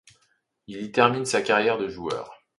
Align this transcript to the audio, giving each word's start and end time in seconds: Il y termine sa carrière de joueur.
Il 0.65 0.81
y 0.81 0.91
termine 0.91 1.25
sa 1.25 1.43
carrière 1.43 1.77
de 1.77 1.87
joueur. 1.87 2.41